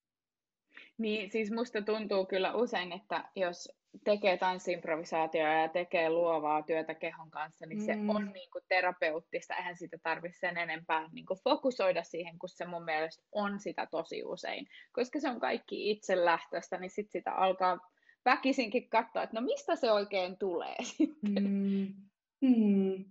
Niin, 1.01 1.31
siis 1.31 1.51
musta 1.51 1.81
tuntuu 1.81 2.25
kyllä 2.25 2.53
usein, 2.53 2.91
että 2.91 3.29
jos 3.36 3.70
tekee 4.03 4.38
tanssiimprovisaatioa 4.38 5.48
ja 5.48 5.70
tekee 5.70 6.10
luovaa 6.10 6.62
työtä 6.62 6.93
kehon 6.93 7.31
kanssa, 7.31 7.65
niin 7.65 7.81
se 7.81 7.96
mm. 7.96 8.10
on 8.10 8.31
niin 8.34 8.51
kuin 8.51 8.63
terapeuttista. 8.67 9.55
Eihän 9.55 9.77
sitä 9.77 9.98
tarvitse 10.03 10.39
sen 10.39 10.58
enempää 10.58 11.10
niin 11.12 11.25
kuin 11.25 11.39
fokusoida 11.43 12.03
siihen, 12.03 12.39
kun 12.39 12.50
se 12.50 12.65
mun 12.65 12.84
mielestä 12.84 13.24
on 13.31 13.60
sitä 13.60 13.88
tosi 13.91 14.24
usein. 14.24 14.67
Koska 14.91 15.20
se 15.20 15.29
on 15.29 15.39
kaikki 15.39 15.91
itselähtöistä, 15.91 16.77
niin 16.77 16.89
sitten 16.89 17.12
sitä 17.12 17.31
alkaa 17.31 17.89
väkisinkin 18.25 18.89
katsoa, 18.89 19.24
että 19.24 19.39
no 19.39 19.46
mistä 19.46 19.75
se 19.75 19.91
oikein 19.91 20.38
tulee 20.38 20.75
sitten. 20.98 21.43
Mm. 21.43 21.93
Mm. 22.41 23.05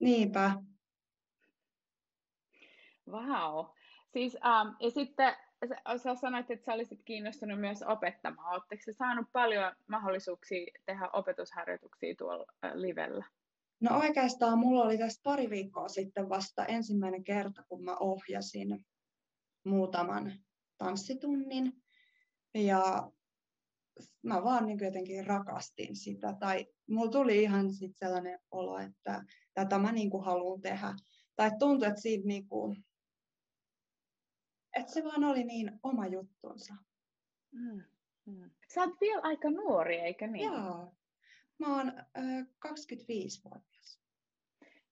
Niinpä. 0.00 0.52
Wow. 3.10 3.66
Siis, 4.12 4.34
um, 4.34 4.76
ja 4.80 4.90
sitten 4.90 5.36
sä 6.02 6.14
sanoit, 6.14 6.50
että 6.50 6.64
sä 6.64 6.72
olisit 6.72 7.02
kiinnostunut 7.04 7.60
myös 7.60 7.82
opettamaan. 7.82 8.52
Oletteko 8.52 8.82
sä 8.86 8.92
saanut 8.92 9.26
paljon 9.32 9.72
mahdollisuuksia 9.86 10.66
tehdä 10.86 11.08
opetusharjoituksia 11.12 12.14
tuolla 12.18 12.46
livellä? 12.74 13.24
No 13.80 13.98
oikeastaan 13.98 14.58
mulla 14.58 14.82
oli 14.82 14.98
tässä 14.98 15.20
pari 15.24 15.50
viikkoa 15.50 15.88
sitten 15.88 16.28
vasta 16.28 16.66
ensimmäinen 16.66 17.24
kerta, 17.24 17.62
kun 17.68 17.84
mä 17.84 17.96
ohjasin 17.96 18.86
muutaman 19.64 20.32
tanssitunnin. 20.78 21.72
Ja 22.54 23.10
mä 24.22 24.44
vaan 24.44 24.66
niin 24.66 24.78
jotenkin 24.82 25.26
rakastin 25.26 25.96
sitä. 25.96 26.34
Tai 26.40 26.66
mulla 26.90 27.10
tuli 27.10 27.42
ihan 27.42 27.72
sit 27.72 27.96
sellainen 27.96 28.38
olo, 28.50 28.78
että 28.78 29.24
tätä 29.54 29.78
mä 29.78 29.92
niin 29.92 30.10
haluan 30.24 30.60
tehdä. 30.60 30.94
Tai 31.36 31.50
tuntui, 31.58 31.88
että 31.88 32.00
siitä 32.00 32.26
niin 32.26 32.48
kuin, 32.48 32.84
että 34.78 34.92
se 34.92 35.04
vaan 35.04 35.24
oli 35.24 35.44
niin 35.44 35.80
oma 35.82 36.06
juttunsa. 36.06 36.74
Mm, 37.52 37.82
mm. 38.26 38.50
Sä 38.74 38.80
oot 38.80 39.00
vielä 39.00 39.20
aika 39.22 39.50
nuori, 39.50 39.98
eikä 39.98 40.26
niin? 40.26 40.52
Joo. 40.52 40.92
Mä 41.58 41.76
oon 41.76 41.88
äh, 41.98 42.46
25-vuotias. 42.68 44.00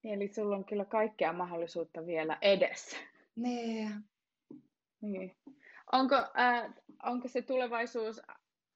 Niin, 0.02 0.14
eli 0.14 0.28
sulla 0.28 0.56
on 0.56 0.64
kyllä 0.64 0.84
kaikkea 0.84 1.32
mahdollisuutta 1.32 2.06
vielä 2.06 2.38
edessä. 2.40 2.96
Nee. 3.36 3.90
Niin. 5.00 5.36
Onko, 5.92 6.14
äh, 6.14 6.74
onko 7.02 7.28
se 7.28 7.42
tulevaisuus, 7.42 8.22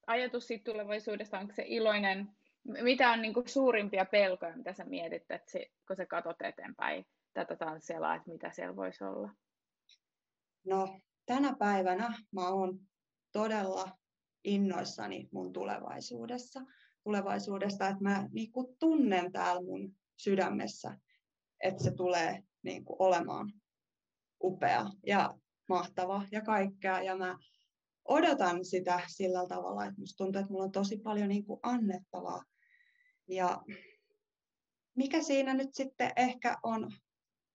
ajatus 0.07 0.47
siitä 0.47 0.71
tulevaisuudesta, 0.71 1.39
onko 1.39 1.53
se 1.53 1.63
iloinen, 1.67 2.29
mitä 2.63 3.11
on 3.11 3.21
niin 3.21 3.33
kuin 3.33 3.47
suurimpia 3.49 4.05
pelkoja, 4.05 4.57
mitä 4.57 4.73
sä 4.73 4.83
mietit, 4.83 5.31
että 5.31 5.51
se, 5.51 5.71
kun 5.87 5.95
sä 5.95 6.05
katsot 6.05 6.41
eteenpäin 6.41 7.05
tätä 7.33 7.55
tanssia, 7.55 8.15
että 8.15 8.31
mitä 8.31 8.51
siellä 8.51 8.75
voisi 8.75 9.03
olla? 9.03 9.29
No, 10.65 10.99
tänä 11.25 11.55
päivänä 11.59 12.19
mä 12.31 12.49
oon 12.49 12.79
todella 13.31 13.97
innoissani 14.43 15.29
mun 15.31 15.53
tulevaisuudessa, 15.53 16.61
tulevaisuudesta, 17.03 17.87
että 17.87 18.03
mä 18.03 18.29
niin 18.31 18.51
kuin 18.51 18.77
tunnen 18.79 19.31
täällä 19.31 19.61
mun 19.61 19.95
sydämessä, 20.17 20.97
että 21.63 21.83
se 21.83 21.91
tulee 21.91 22.43
niin 22.63 22.85
kuin 22.85 22.95
olemaan 22.99 23.53
upea 24.43 24.85
ja 25.07 25.33
mahtava 25.69 26.25
ja 26.31 26.41
kaikkea. 26.41 27.01
Ja 27.01 27.17
mä 27.17 27.37
odotan 28.07 28.65
sitä 28.65 29.01
sillä 29.07 29.47
tavalla, 29.47 29.85
että 29.85 29.99
musta 29.99 30.23
tuntuu, 30.23 30.39
että 30.39 30.51
mulla 30.51 30.65
on 30.65 30.71
tosi 30.71 30.97
paljon 30.97 31.29
niin 31.29 31.45
kuin 31.45 31.59
annettavaa. 31.63 32.43
Ja 33.27 33.61
mikä 34.95 35.23
siinä 35.23 35.53
nyt 35.53 35.69
sitten 35.73 36.11
ehkä 36.15 36.57
on 36.63 36.91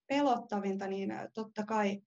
pelottavinta, 0.06 0.86
niin 0.86 1.10
totta 1.34 1.66
kai 1.66 2.02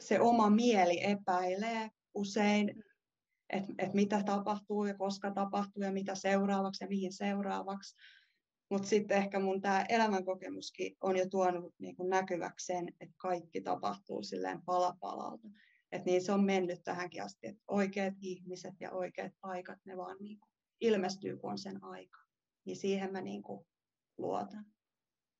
se 0.00 0.20
oma 0.20 0.50
mieli 0.50 1.04
epäilee 1.04 1.90
usein, 2.14 2.84
että 3.50 3.72
et 3.78 3.94
mitä 3.94 4.22
tapahtuu 4.22 4.84
ja 4.84 4.94
koska 4.94 5.30
tapahtuu 5.30 5.82
ja 5.82 5.92
mitä 5.92 6.14
seuraavaksi 6.14 6.84
ja 6.84 6.88
mihin 6.88 7.12
seuraavaksi. 7.12 7.96
Mutta 8.70 8.88
sitten 8.88 9.16
ehkä 9.16 9.38
mun 9.38 9.60
tämä 9.60 9.86
elämänkokemuskin 9.88 10.96
on 11.00 11.16
jo 11.16 11.28
tuonut 11.28 11.74
niin 11.78 11.96
kuin 11.96 12.10
näkyväksi 12.10 12.66
sen, 12.66 12.88
että 13.00 13.14
kaikki 13.16 13.60
tapahtuu 13.60 14.22
silleen 14.22 14.62
pala 14.64 14.96
palalta. 15.00 15.48
Että 15.92 16.10
niin 16.10 16.22
se 16.22 16.32
on 16.32 16.44
mennyt 16.44 16.82
tähänkin 16.84 17.22
asti, 17.22 17.46
että 17.46 17.62
oikeat 17.68 18.14
ihmiset 18.20 18.74
ja 18.80 18.90
oikeat 18.90 19.32
paikat, 19.40 19.78
ne 19.84 19.96
vaan 19.96 20.16
niin 20.20 20.38
kuin 20.40 20.50
ilmestyy, 20.80 21.36
kun 21.36 21.50
on 21.50 21.58
sen 21.58 21.84
aika. 21.84 22.18
Niin 22.64 22.76
siihen 22.76 23.12
mä 23.12 23.20
niin 23.20 23.42
kuin 23.42 23.66
luotan. 24.18 24.73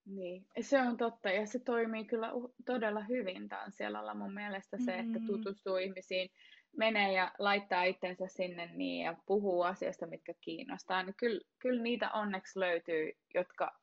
Niin, 0.06 0.46
se 0.60 0.80
on 0.80 0.96
totta 0.96 1.30
ja 1.30 1.46
se 1.46 1.58
toimii 1.58 2.04
kyllä 2.04 2.32
todella 2.66 3.00
hyvin 3.00 3.48
tanssialalla 3.48 4.14
mun 4.14 4.34
mielestä 4.34 4.76
se, 4.84 4.98
että 4.98 5.18
mm. 5.18 5.26
tutustuu 5.26 5.76
ihmisiin, 5.76 6.30
menee 6.76 7.12
ja 7.12 7.32
laittaa 7.38 7.84
itsensä 7.84 8.26
sinne 8.26 8.66
niin 8.66 9.04
ja 9.04 9.16
puhuu 9.26 9.62
asioista, 9.62 10.06
mitkä 10.06 10.34
kiinnostaa, 10.40 11.02
niin 11.02 11.14
kyllä, 11.16 11.40
kyllä 11.58 11.82
niitä 11.82 12.10
onneksi 12.10 12.60
löytyy, 12.60 13.12
jotka, 13.34 13.80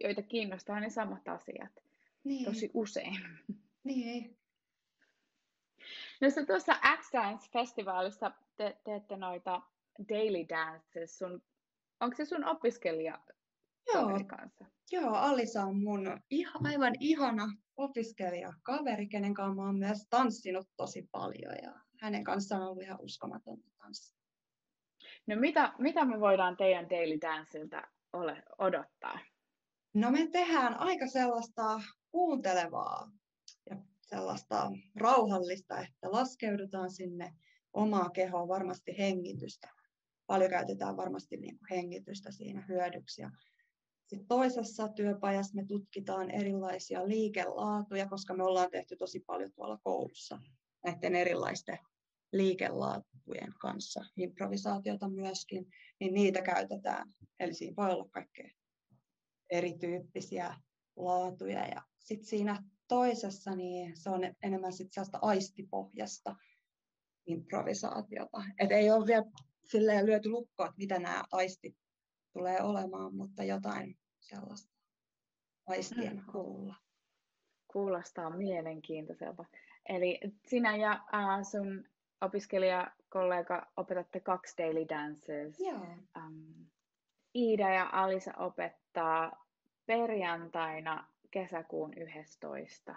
joita 0.00 0.22
kiinnostaa 0.22 0.80
ne 0.80 0.90
samat 0.90 1.28
asiat 1.28 1.72
niin. 2.24 2.44
tosi 2.44 2.70
usein. 2.74 3.20
Niin. 3.84 4.38
No 6.20 6.30
sä 6.30 6.46
tuossa 6.46 6.72
X-Dance-festivaalissa 6.96 8.32
te, 8.56 8.76
teette 8.84 9.16
noita 9.16 9.62
daily 10.08 10.48
dances. 10.48 11.18
Sun, 11.18 11.42
onko 12.00 12.16
se 12.16 12.24
sun 12.24 12.44
opiskelija 12.44 13.18
Joo. 13.94 14.24
kanssa? 14.26 14.64
Joo, 14.92 15.14
Alisa 15.14 15.62
on 15.62 15.82
mun 15.82 16.20
iha, 16.30 16.58
aivan 16.64 16.94
ihana 17.00 17.52
opiskelija, 17.76 18.52
kaveri, 18.62 19.08
kenen 19.08 19.34
kanssa 19.34 19.54
mä 19.54 19.62
oon 19.62 19.78
myös 19.78 20.06
tanssinut 20.10 20.68
tosi 20.76 21.08
paljon 21.12 21.54
ja 21.62 21.74
hänen 22.00 22.24
kanssaan 22.24 22.62
on 22.62 22.68
ollut 22.68 22.82
ihan 22.82 23.00
uskomatonta 23.00 23.70
tanssia. 23.78 24.20
No 25.26 25.36
mitä, 25.36 25.72
mitä 25.78 26.04
me 26.04 26.20
voidaan 26.20 26.56
teidän 26.56 26.90
Daily 26.90 27.20
Danceilta 27.20 27.82
ole, 28.12 28.42
odottaa? 28.58 29.18
No 29.94 30.10
me 30.10 30.28
tehdään 30.32 30.80
aika 30.80 31.06
sellaista 31.06 31.80
kuuntelevaa 32.10 33.10
ja 33.70 33.76
sellaista 34.00 34.70
rauhallista, 34.96 35.80
että 35.80 36.12
laskeudutaan 36.12 36.90
sinne 36.90 37.32
omaa 37.72 38.10
kehoa, 38.10 38.48
varmasti 38.48 38.98
hengitystä. 38.98 39.68
Paljon 40.26 40.50
käytetään 40.50 40.96
varmasti 40.96 41.36
niin 41.36 41.58
kuin 41.58 41.68
hengitystä 41.70 42.30
siinä 42.32 42.64
hyödyksi. 42.68 43.22
Ja 43.22 43.30
sitten 44.10 44.28
toisessa 44.28 44.88
työpajassa 44.88 45.54
me 45.54 45.64
tutkitaan 45.64 46.30
erilaisia 46.30 47.08
liikelaatuja, 47.08 48.08
koska 48.08 48.34
me 48.34 48.42
ollaan 48.44 48.70
tehty 48.70 48.96
tosi 48.96 49.20
paljon 49.20 49.52
tuolla 49.52 49.78
koulussa 49.82 50.40
näiden 50.84 51.14
erilaisten 51.14 51.78
liikelaatujen 52.32 53.52
kanssa, 53.60 54.04
improvisaatiota 54.16 55.08
myöskin, 55.08 55.66
niin 56.00 56.14
niitä 56.14 56.42
käytetään. 56.42 57.14
Eli 57.40 57.54
siinä 57.54 57.76
voi 57.76 57.90
olla 57.92 58.08
kaikkea 58.10 58.50
erityyppisiä 59.50 60.54
laatuja. 60.96 61.66
Ja 61.66 61.82
sitten 61.98 62.28
siinä 62.28 62.62
toisessa 62.88 63.56
niin 63.56 63.96
se 63.96 64.10
on 64.10 64.20
enemmän 64.42 64.72
sit 64.72 64.92
sellaista 64.92 65.18
aistipohjasta 65.22 66.36
improvisaatiota. 67.26 68.42
Et 68.58 68.70
ei 68.70 68.90
ole 68.90 69.06
vielä 69.06 69.24
silleen 69.64 70.06
lyöty 70.06 70.28
lukkoa, 70.28 70.66
että 70.66 70.78
mitä 70.78 70.98
nämä 70.98 71.24
aistit 71.32 71.76
tulee 72.32 72.62
olemaan, 72.62 73.14
mutta 73.14 73.44
jotain 73.44 73.99
sellaista 74.30 74.70
aistien 75.66 76.16
mm. 76.16 76.28
avulla. 76.28 76.74
Kuulostaa 77.68 78.30
mielenkiintoiselta. 78.30 79.44
Eli 79.88 80.20
sinä 80.46 80.76
ja 80.76 80.92
äh, 80.92 81.42
sun 81.50 81.84
opiskelijakollega 82.20 83.66
opetatte 83.76 84.20
kaksi 84.20 84.54
daily 84.58 84.88
dances. 84.88 85.60
Joo. 85.60 85.86
Um, 86.16 86.66
Iida 87.34 87.70
ja 87.70 87.90
Alisa 87.92 88.32
opettaa 88.36 89.46
perjantaina 89.86 91.06
kesäkuun 91.30 91.94
11. 91.98 92.96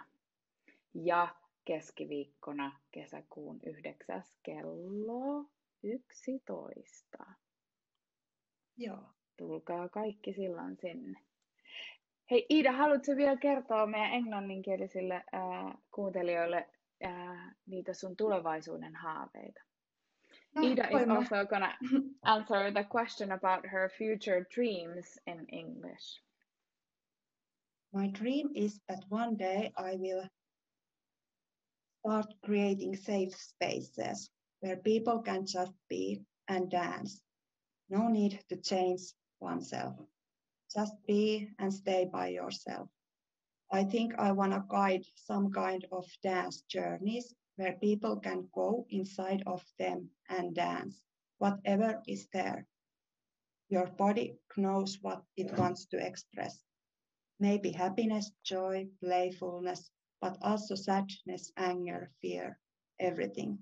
ja 0.94 1.34
keskiviikkona 1.64 2.80
kesäkuun 2.90 3.60
9. 3.62 4.22
kello 4.42 5.50
11. 5.82 7.24
Joo. 8.76 9.04
Tulkaa 9.36 9.88
kaikki 9.88 10.32
silloin 10.32 10.76
sinne. 10.76 11.20
Hei 12.30 12.46
Iida, 12.50 12.72
haluatko 12.72 13.16
vielä 13.16 13.36
kertoa 13.36 13.86
meidän 13.86 14.12
englanninkielisille 14.12 15.14
äh, 15.14 15.74
kuuntelijoille 15.90 16.68
uh, 17.04 17.54
niitä 17.66 17.94
sun 17.94 18.16
tulevaisuuden 18.16 18.96
haaveita. 18.96 19.62
No, 20.54 20.62
Ida 20.62 20.88
is 20.88 21.08
also 21.08 21.46
gonna 21.46 21.78
answer 22.34 22.72
the 22.72 22.84
question 22.84 23.32
about 23.32 23.64
her 23.72 23.88
future 23.88 24.44
dreams 24.54 25.20
in 25.26 25.46
English. 25.52 26.22
My 27.92 28.08
dream 28.08 28.50
is 28.54 28.82
that 28.86 29.04
one 29.10 29.36
day 29.38 29.72
I 29.76 29.96
will 29.96 30.28
start 31.98 32.26
creating 32.44 32.96
safe 32.96 33.34
spaces 33.36 34.30
where 34.60 34.76
people 34.76 35.22
can 35.22 35.46
just 35.46 35.72
be 35.88 36.24
and 36.48 36.70
dance. 36.70 37.20
No 37.88 38.08
need 38.08 38.40
to 38.48 38.56
change 38.56 39.00
oneself. 39.40 39.96
Just 40.74 40.94
be 41.06 41.48
and 41.58 41.72
stay 41.72 42.04
by 42.04 42.28
yourself. 42.28 42.88
I 43.72 43.84
think 43.84 44.14
I 44.18 44.32
want 44.32 44.52
to 44.52 44.64
guide 44.68 45.04
some 45.14 45.50
kind 45.52 45.84
of 45.92 46.06
dance 46.22 46.62
journeys 46.62 47.34
where 47.56 47.74
people 47.74 48.16
can 48.20 48.48
go 48.54 48.86
inside 48.90 49.42
of 49.46 49.64
them 49.78 50.10
and 50.28 50.54
dance, 50.54 51.02
whatever 51.38 52.02
is 52.06 52.28
there. 52.32 52.66
Your 53.68 53.86
body 53.86 54.38
knows 54.56 54.98
what 55.02 55.24
it 55.36 55.56
wants 55.58 55.86
to 55.86 55.98
express. 55.98 56.64
Maybe 57.40 57.70
happiness, 57.72 58.30
joy, 58.44 58.88
playfulness, 59.00 59.90
but 60.20 60.38
also 60.42 60.74
sadness, 60.74 61.52
anger, 61.56 62.10
fear, 62.20 62.58
everything, 63.00 63.58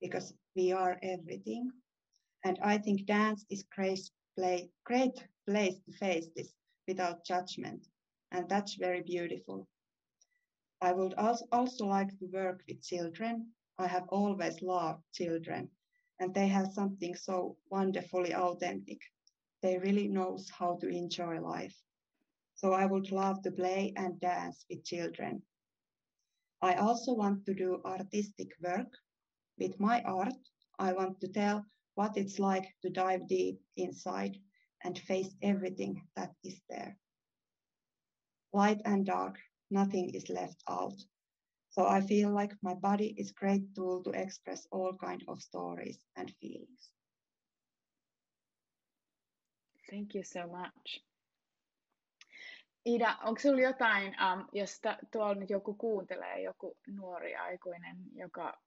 because 0.00 0.34
we 0.54 0.72
are 0.72 0.98
everything. 1.02 1.70
And 2.44 2.58
I 2.62 2.78
think 2.78 3.06
dance 3.06 3.44
is 3.50 3.64
great, 3.64 4.10
play, 4.36 4.70
great 4.84 5.26
place 5.48 5.78
to 5.86 5.92
face 5.92 6.28
this 6.36 6.52
without 6.86 7.24
judgment 7.24 7.86
and 8.32 8.48
that's 8.48 8.74
very 8.74 9.02
beautiful. 9.02 9.66
I 10.80 10.92
would 10.92 11.14
also 11.14 11.86
like 11.86 12.18
to 12.18 12.26
work 12.26 12.62
with 12.68 12.82
children. 12.82 13.52
I 13.78 13.86
have 13.86 14.08
always 14.08 14.62
loved 14.62 15.02
children, 15.12 15.70
and 16.20 16.34
they 16.34 16.48
have 16.48 16.72
something 16.72 17.14
so 17.14 17.56
wonderfully 17.70 18.34
authentic. 18.34 19.00
They 19.62 19.78
really 19.78 20.08
knows 20.08 20.50
how 20.50 20.76
to 20.80 20.88
enjoy 20.88 21.40
life. 21.40 21.76
So 22.54 22.72
I 22.72 22.86
would 22.86 23.10
love 23.10 23.42
to 23.42 23.50
play 23.50 23.92
and 23.96 24.20
dance 24.20 24.64
with 24.68 24.84
children. 24.84 25.42
I 26.62 26.74
also 26.74 27.14
want 27.14 27.46
to 27.46 27.54
do 27.54 27.80
artistic 27.84 28.48
work. 28.62 28.92
With 29.58 29.80
my 29.80 30.02
art, 30.02 30.34
I 30.78 30.92
want 30.92 31.20
to 31.20 31.28
tell 31.28 31.64
what 31.96 32.16
it's 32.16 32.38
like 32.38 32.68
to 32.82 32.90
dive 32.90 33.26
deep 33.26 33.58
inside 33.76 34.36
and 34.84 34.98
face 34.98 35.34
everything 35.42 36.02
that 36.14 36.30
is 36.44 36.60
there. 36.68 36.96
Light 38.52 38.80
and 38.84 39.06
dark, 39.06 39.38
nothing 39.70 40.10
is 40.14 40.28
left 40.28 40.62
out. 40.68 40.94
So 41.70 41.86
I 41.86 42.00
feel 42.00 42.30
like 42.30 42.54
my 42.62 42.74
body 42.74 43.14
is 43.18 43.32
great 43.32 43.74
tool 43.74 44.02
to 44.04 44.10
express 44.10 44.68
all 44.70 44.96
kind 45.04 45.22
of 45.28 45.42
stories 45.42 45.98
and 46.16 46.32
feelings. 46.40 46.90
Thank 49.90 50.14
you 50.14 50.22
so 50.22 50.46
much. 50.46 51.00
Ida, 52.86 53.16
onko 53.24 53.40
sinulla 53.40 53.62
jotain, 53.62 54.16
um, 54.20 54.48
jos 54.52 54.80
tuolla 55.10 55.34
nyt 55.34 55.50
joku 55.50 55.74
kuuntelee, 55.74 56.42
joku 56.42 56.76
nuori 56.86 57.36
aikuinen, 57.36 57.96
joka 58.12 58.60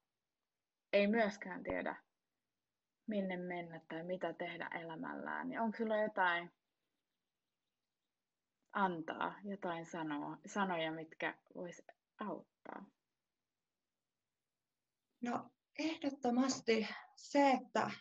ei 0.94 1.08
myöskään 1.08 1.64
tiedä, 1.64 1.96
minne 3.10 3.38
mennä 3.38 3.82
tai 3.88 4.04
mitä 4.04 4.34
tehdä 4.34 4.68
elämällään, 4.82 5.50
niin 5.50 5.60
onko 5.60 5.78
sinulla 5.78 5.98
jotain 5.98 6.52
antaa, 8.74 9.36
jotain 9.44 9.86
sanoa, 9.86 10.38
sanoja, 10.46 10.92
mitkä 10.92 11.38
vois 11.56 11.82
auttaa? 12.20 12.86
No 15.22 15.50
ehdottomasti 15.80 16.88
se, 17.16 17.52
että 17.52 17.92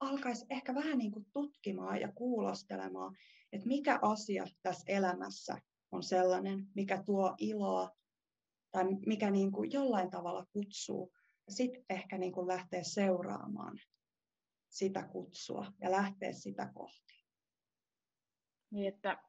alkaisi 0.00 0.46
ehkä 0.50 0.74
vähän 0.74 0.98
niin 0.98 1.12
kuin 1.12 1.26
tutkimaan 1.32 2.00
ja 2.00 2.12
kuulostelemaan, 2.12 3.16
että 3.52 3.68
mikä 3.68 3.98
asia 4.02 4.44
tässä 4.62 4.84
elämässä 4.92 5.58
on 5.92 6.02
sellainen, 6.02 6.66
mikä 6.74 7.02
tuo 7.02 7.34
iloa 7.38 7.90
tai 8.70 8.84
mikä 9.06 9.30
niin 9.30 9.52
kuin 9.52 9.72
jollain 9.72 10.10
tavalla 10.10 10.46
kutsuu. 10.52 11.12
Sitten 11.48 11.84
ehkä 11.90 12.18
niin 12.18 12.32
kuin 12.32 12.48
lähteä 12.48 12.82
seuraamaan 12.82 13.78
sitä 14.72 15.02
kutsua 15.02 15.72
ja 15.80 15.90
lähteä 15.90 16.32
sitä 16.32 16.70
kohti. 16.74 17.24
Niin, 18.70 18.94
että 18.94 19.22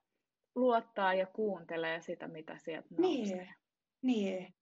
luottaa 0.56 1.14
ja 1.14 1.26
kuuntelee 1.26 2.02
sitä, 2.02 2.28
mitä 2.28 2.58
sieltä 2.58 2.88
nousee. 2.98 3.36
Niin, 3.36 3.56
niin. 4.02 4.56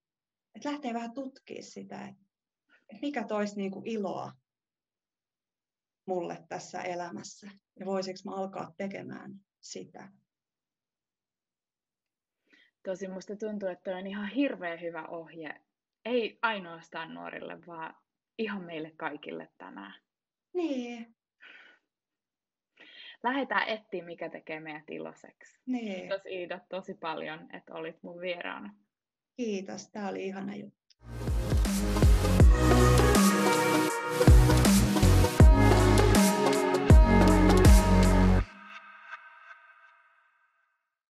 että 0.56 0.72
lähtee 0.72 0.94
vähän 0.94 1.14
tutkimaan 1.14 1.64
sitä, 1.64 2.08
että, 2.08 2.24
mikä 3.02 3.28
toisi 3.28 3.58
niin 3.58 3.72
kuin 3.72 3.88
iloa 3.88 4.32
mulle 6.06 6.46
tässä 6.50 6.82
elämässä 6.82 7.52
ja 7.80 7.86
voisiko 7.86 8.20
mä 8.26 8.36
alkaa 8.36 8.74
tekemään 8.78 9.32
sitä. 9.60 10.12
Tosi 12.84 13.08
musta 13.08 13.36
tuntuu, 13.36 13.70
että 13.70 13.98
on 13.98 14.08
ihan 14.08 14.30
hirveän 14.30 14.82
hyvä 14.82 15.08
ohje, 15.08 15.62
ei 16.06 16.40
ainoastaan 16.42 17.14
nuorille, 17.14 17.66
vaan 17.68 17.96
ihan 18.38 18.64
meille 18.64 18.92
kaikille 18.92 19.50
tänään. 19.58 20.02
Niin. 20.54 21.16
Lähdetään 23.24 23.68
etsiä, 23.68 24.04
mikä 24.04 24.30
tekee 24.30 24.60
meidät 24.60 24.90
iloiseksi. 24.90 25.60
Niin. 25.66 26.00
Kiitos 26.00 26.26
Iida 26.26 26.60
tosi 26.70 26.94
paljon, 26.94 27.48
että 27.56 27.74
olit 27.74 28.04
mun 28.04 28.22
vieraana. 28.22 28.74
Kiitos, 29.38 29.90
tämä 29.92 30.10
oli 30.10 30.26
ihana 30.26 30.56
juttu. 30.56 30.96